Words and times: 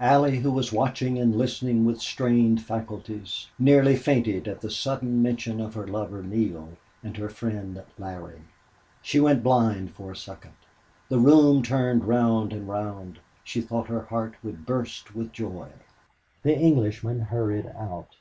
Allie, 0.00 0.40
who 0.40 0.50
was 0.52 0.70
watching 0.70 1.18
and 1.18 1.34
listening 1.34 1.86
with 1.86 2.02
strained 2.02 2.60
faculties, 2.60 3.46
nearly 3.58 3.96
fainted 3.96 4.46
at 4.46 4.60
the 4.60 4.70
sudden 4.70 5.22
mention 5.22 5.62
of 5.62 5.72
her 5.72 5.86
lover 5.86 6.22
Neale 6.22 6.74
and 7.02 7.16
her 7.16 7.30
friend 7.30 7.82
Larry. 7.98 8.42
She 9.00 9.18
went 9.18 9.42
blind 9.42 9.92
for 9.92 10.12
a 10.12 10.14
second; 10.14 10.52
the 11.08 11.18
room 11.18 11.62
turned 11.62 12.04
round 12.04 12.52
and 12.52 12.68
round; 12.68 13.20
she 13.42 13.62
thought 13.62 13.88
her 13.88 14.02
heart 14.02 14.34
would 14.42 14.66
burst 14.66 15.14
with 15.14 15.32
joy. 15.32 15.70
The 16.42 16.54
Englishman 16.54 17.20
hurried 17.20 17.68
out. 17.68 18.14